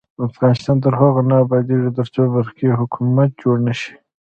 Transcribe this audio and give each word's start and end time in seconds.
افغانستان 0.29 0.77
تر 0.83 0.93
هغو 1.01 1.21
نه 1.29 1.35
ابادیږي، 1.45 1.89
ترڅو 1.97 2.21
برقی 2.33 2.69
حکومت 2.79 3.29
جوړ 3.41 3.55
نشي. 3.67 3.93